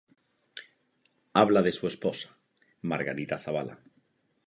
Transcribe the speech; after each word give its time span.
Habla 1.33 1.61
de 1.61 1.71
su 1.71 1.85
esposa, 1.85 2.35
Margarita 2.81 3.37
Zavala. 3.37 3.77